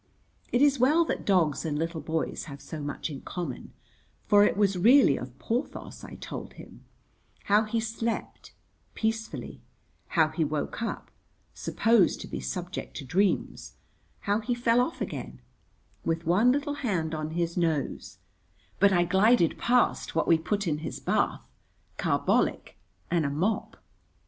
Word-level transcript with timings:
It 0.51 0.63
is 0.63 0.79
well 0.79 1.05
that 1.05 1.25
dogs 1.27 1.63
and 1.63 1.77
little 1.77 2.01
boys 2.01 2.45
have 2.45 2.59
so 2.59 2.79
much 2.81 3.11
in 3.11 3.21
common, 3.21 3.71
for 4.25 4.43
it 4.43 4.57
was 4.57 4.75
really 4.75 5.15
of 5.15 5.37
Porthos 5.37 6.03
I 6.03 6.15
told 6.15 6.53
him; 6.53 6.83
how 7.43 7.65
he 7.65 7.79
slept 7.79 8.51
(peacefully), 8.95 9.61
how 10.07 10.29
he 10.29 10.43
woke 10.43 10.81
up 10.81 11.11
(supposed 11.53 12.19
to 12.21 12.27
be 12.27 12.39
subject 12.39 12.97
to 12.97 13.05
dreams), 13.05 13.75
how 14.21 14.39
he 14.39 14.55
fell 14.55 14.81
off 14.81 15.01
again 15.01 15.39
(with 16.03 16.25
one 16.25 16.51
little 16.51 16.73
hand 16.81 17.13
on 17.13 17.29
his 17.37 17.55
nose), 17.55 18.17
but 18.79 18.91
I 18.91 19.03
glided 19.03 19.59
past 19.59 20.15
what 20.15 20.27
we 20.27 20.39
put 20.39 20.65
in 20.67 20.79
his 20.79 20.99
bath 20.99 21.45
(carbolic 21.99 22.75
and 23.11 23.23
a 23.23 23.29
mop). 23.29 23.77